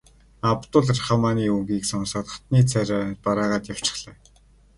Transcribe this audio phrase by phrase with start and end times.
[0.51, 4.15] Абдул Рахманы үгийг сонсоод хатантны царай барайгаад явчихлаа.